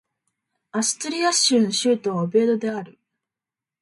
[0.71, 2.97] アストゥリアス州の州都はオビエドである